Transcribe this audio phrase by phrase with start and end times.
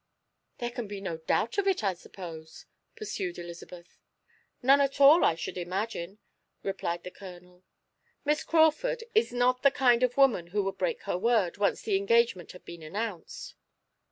[0.57, 2.65] "There can be no doubt of it, I suppose?"
[2.95, 3.99] pursued Elizabeth.
[4.63, 6.17] "None at all, I should imagine,"
[6.63, 7.63] replied the Colonel.
[8.25, 11.97] "Miss Crawford is not the kind of woman who would break her word, once the
[11.97, 13.53] engagement had been announced."